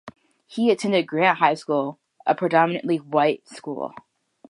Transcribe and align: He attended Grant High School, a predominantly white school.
He 0.47 0.71
attended 0.71 1.05
Grant 1.05 1.37
High 1.37 1.53
School, 1.53 1.99
a 2.25 2.33
predominantly 2.33 2.97
white 2.97 3.47
school. 3.47 3.93